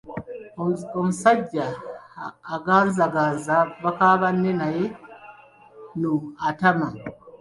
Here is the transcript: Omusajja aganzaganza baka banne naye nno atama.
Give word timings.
Omusajja 0.97 1.65
aganzaganza 2.55 3.55
baka 3.83 4.07
banne 4.21 4.51
naye 4.61 4.83
nno 5.95 6.13
atama. 6.49 6.87